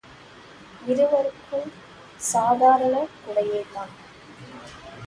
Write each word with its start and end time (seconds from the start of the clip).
இவருக்குச் 0.87 1.75
சாதாரண 2.21 2.95
குடையேதான். 3.19 3.93